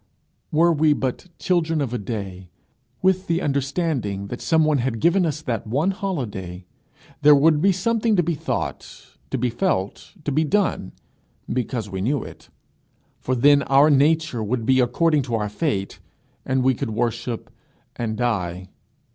Were 0.51 0.73
we 0.73 0.93
but 0.93 1.27
children 1.37 1.79
of 1.79 1.93
a 1.93 1.99
day, 1.99 2.49
with 3.03 3.27
the 3.27 3.39
understanding 3.39 4.29
that 4.29 4.41
some 4.41 4.65
one 4.65 4.79
had 4.79 4.99
given 4.99 5.27
us 5.27 5.43
that 5.43 5.67
one 5.67 5.91
holiday, 5.91 6.65
there 7.21 7.35
would 7.35 7.61
be 7.61 7.71
something 7.71 8.15
to 8.15 8.23
be 8.23 8.33
thought, 8.33 9.13
to 9.29 9.37
be 9.37 9.51
felt, 9.51 10.13
to 10.25 10.31
be 10.31 10.43
done, 10.43 10.93
because 11.47 11.87
we 11.87 12.01
knew 12.01 12.23
it. 12.23 12.49
For 13.19 13.35
then 13.35 13.61
our 13.61 13.91
nature 13.91 14.41
would 14.41 14.65
be 14.65 14.79
according 14.79 15.21
to 15.29 15.35
our 15.35 15.49
fate, 15.49 15.99
and 16.47 16.63
we 16.63 16.73
could 16.73 16.89
worship 16.89 17.51
and 17.95 18.17
die. 18.17 18.69